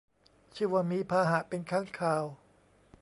[0.51, 2.25] เชื่อว่ามีพาหะเป็นค้างคาว